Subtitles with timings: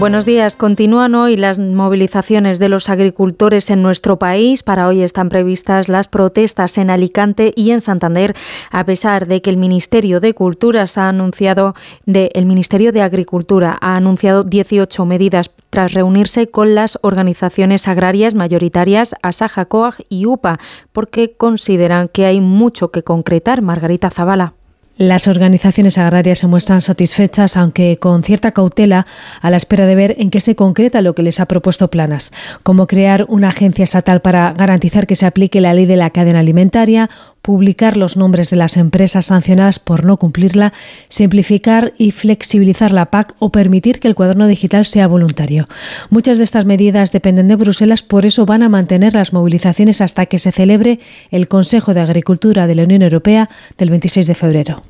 [0.00, 0.56] Buenos días.
[0.56, 4.62] Continúan hoy las movilizaciones de los agricultores en nuestro país.
[4.62, 8.34] Para hoy están previstas las protestas en Alicante y en Santander,
[8.70, 11.74] a pesar de que el Ministerio de Culturas ha anunciado
[12.06, 18.34] de, el Ministerio de Agricultura ha anunciado 18 medidas tras reunirse con las organizaciones agrarias
[18.34, 20.60] mayoritarias Asaja Coag y UPA,
[20.92, 23.60] porque consideran que hay mucho que concretar.
[23.60, 24.54] Margarita Zavala.
[25.00, 29.06] Las organizaciones agrarias se muestran satisfechas, aunque con cierta cautela,
[29.40, 32.32] a la espera de ver en qué se concreta lo que les ha propuesto Planas,
[32.62, 36.40] como crear una agencia estatal para garantizar que se aplique la ley de la cadena
[36.40, 37.08] alimentaria,
[37.42, 40.72] publicar los nombres de las empresas sancionadas por no cumplirla,
[41.08, 45.68] simplificar y flexibilizar la PAC o permitir que el cuaderno digital sea voluntario.
[46.10, 50.26] Muchas de estas medidas dependen de Bruselas, por eso van a mantener las movilizaciones hasta
[50.26, 51.00] que se celebre
[51.30, 53.48] el Consejo de Agricultura de la Unión Europea
[53.78, 54.82] del 26 de febrero.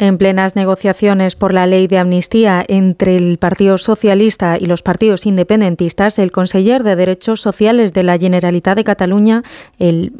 [0.00, 5.24] En plenas negociaciones por la ley de amnistía entre el Partido Socialista y los partidos
[5.24, 9.44] independentistas, el conseller de Derechos Sociales de la Generalitat de Cataluña,
[9.78, 10.12] el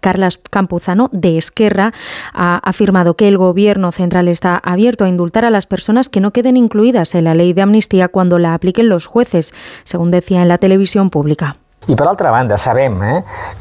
[0.00, 1.92] Carles Campuzano de Esquerra,
[2.32, 6.32] ha afirmado que el Gobierno central está abierto a indultar a las personas que no
[6.32, 10.48] queden incluidas en la ley de amnistía cuando la apliquen los jueces, según decía en
[10.48, 11.61] la televisión pública.
[11.90, 13.16] I per altra banda, sabem eh,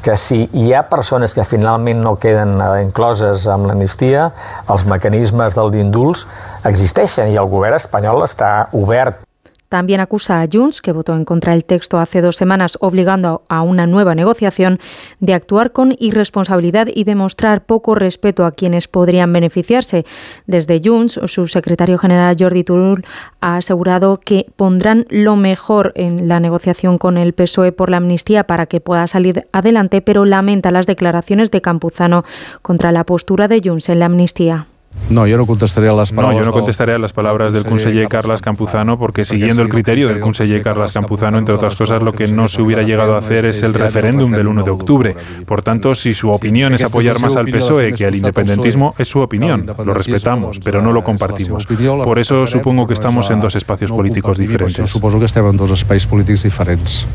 [0.05, 4.27] que si hi ha persones que finalment no queden eh, incloses amb l'amnistia,
[4.69, 6.27] els mecanismes dels indults
[6.69, 9.23] existeixen i el govern espanyol està obert
[9.71, 13.61] También acusa a Junts, que votó en contra del texto hace dos semanas, obligando a
[13.61, 14.81] una nueva negociación,
[15.21, 20.05] de actuar con irresponsabilidad y demostrar poco respeto a quienes podrían beneficiarse.
[20.45, 23.05] Desde Junts, su secretario general Jordi Turul
[23.39, 28.43] ha asegurado que pondrán lo mejor en la negociación con el PSOE por la amnistía
[28.43, 32.25] para que pueda salir adelante, pero lamenta las declaraciones de Campuzano
[32.61, 34.67] contra la postura de Junts en la amnistía.
[35.09, 36.37] No, yo no contestaré a las palabras.
[36.37, 40.07] No, yo no contestaré a las palabras del conseller Carlas Campuzano porque siguiendo el criterio
[40.07, 43.45] del conseller Carlas Campuzano, entre otras cosas, lo que no se hubiera llegado a hacer
[43.45, 45.15] es el referéndum del 1 de octubre.
[45.45, 49.19] Por tanto, si su opinión es apoyar más al PSOE que al independentismo, es su
[49.19, 49.65] opinión.
[49.83, 51.65] Lo respetamos, pero no lo compartimos.
[51.65, 54.89] Por eso supongo que estamos en dos espacios políticos diferentes.
[54.89, 57.07] Supongo que estamos en dos espacios políticos diferentes.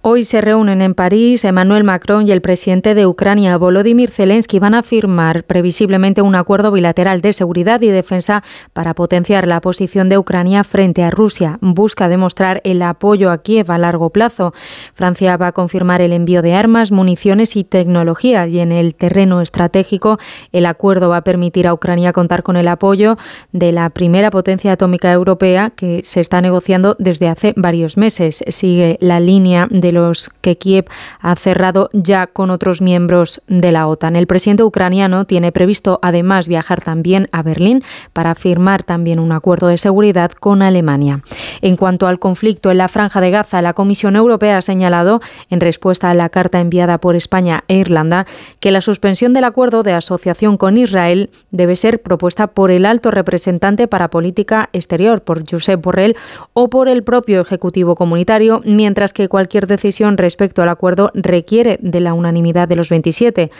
[0.00, 4.74] Hoy se reúnen en París Emmanuel Macron y el presidente de Ucrania, Volodymyr Zelensky, van
[4.74, 10.16] a firmar previsiblemente un acuerdo bilateral de seguridad y defensa para potenciar la posición de
[10.16, 11.58] Ucrania frente a Rusia.
[11.60, 14.54] Busca demostrar el apoyo a Kiev a largo plazo.
[14.94, 19.40] Francia va a confirmar el envío de armas, municiones y tecnología y en el terreno
[19.40, 20.18] estratégico
[20.52, 23.16] el acuerdo va a permitir a Ucrania contar con el apoyo
[23.50, 28.44] de la primera potencia atómica europea que se está negociando desde hace varios meses.
[28.46, 30.86] Sigue la línea de los que Kiev
[31.20, 34.16] ha cerrado ya con otros miembros de la OTAN.
[34.16, 37.82] El presidente ucraniano tiene previsto además viajar también a Berlín
[38.12, 41.20] para firmar también un acuerdo de seguridad con Alemania.
[41.62, 45.60] En cuanto al conflicto en la franja de Gaza, la Comisión Europea ha señalado, en
[45.60, 48.26] respuesta a la carta enviada por España e Irlanda,
[48.60, 53.10] que la suspensión del acuerdo de asociación con Israel debe ser propuesta por el alto
[53.10, 56.16] representante para política exterior, por Josep Borrell,
[56.52, 62.00] o por el propio Ejecutivo Comunitario, mientras que cualquier decisión respecto al acuerdo requiere de
[62.00, 63.50] la unanimidad de los 27.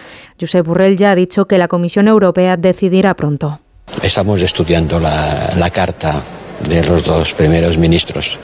[0.41, 3.61] Josep Burrell ya ha dicho que la Comisión Europea decidirá pronto.
[4.03, 6.23] Estamos estudiando la, la carta
[6.69, 8.39] de los dos primeros ministros.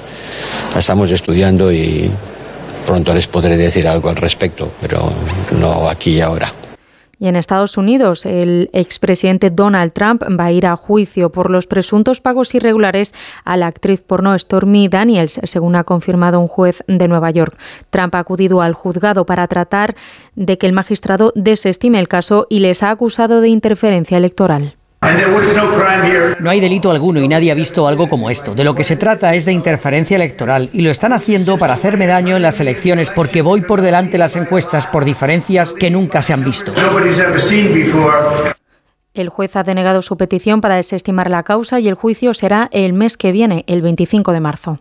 [0.73, 2.11] La estamos estudiando y
[2.87, 5.13] pronto les podré decir algo al respecto, pero
[5.59, 6.49] no aquí y ahora.
[7.19, 11.67] Y en Estados Unidos, el expresidente Donald Trump va a ir a juicio por los
[11.67, 13.15] presuntos pagos irregulares
[13.45, 17.57] a la actriz porno Stormy Daniels, según ha confirmado un juez de Nueva York.
[17.91, 19.95] Trump ha acudido al juzgado para tratar
[20.35, 24.77] de que el magistrado desestime el caso y les ha acusado de interferencia electoral.
[26.41, 28.55] No hay delito alguno y nadie ha visto algo como esto.
[28.55, 32.07] De lo que se trata es de interferencia electoral y lo están haciendo para hacerme
[32.07, 36.33] daño en las elecciones porque voy por delante las encuestas por diferencias que nunca se
[36.33, 36.73] han visto.
[39.15, 42.93] El juez ha denegado su petición para desestimar la causa y el juicio será el
[42.93, 44.81] mes que viene, el 25 de marzo.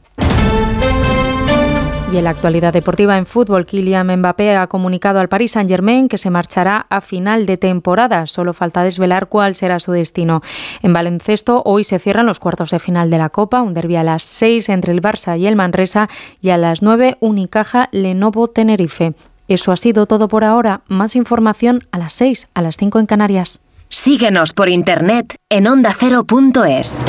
[2.13, 6.19] Y en la actualidad deportiva en fútbol, Kylian Mbappé ha comunicado al Paris Saint-Germain que
[6.19, 8.27] se marchará a final de temporada.
[8.27, 10.43] Solo falta desvelar cuál será su destino.
[10.83, 14.03] En baloncesto, hoy se cierran los cuartos de final de la Copa, un derbi a
[14.03, 16.07] las 6 entre el Barça y el Manresa
[16.39, 19.15] y a las 9 Unicaja Lenovo Tenerife.
[19.47, 20.81] Eso ha sido todo por ahora.
[20.87, 23.59] Más información a las 6, a las 5 en Canarias.
[23.89, 27.05] Síguenos por internet en ondacero.es.